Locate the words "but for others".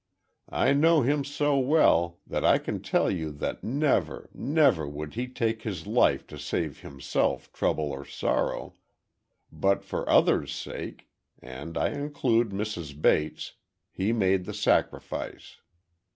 9.51-10.55